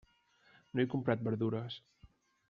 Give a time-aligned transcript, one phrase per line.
[0.77, 1.77] No he comprat verdures.